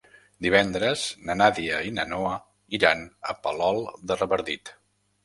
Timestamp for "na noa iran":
1.97-3.05